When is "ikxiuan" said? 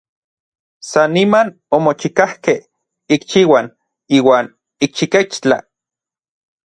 3.17-3.67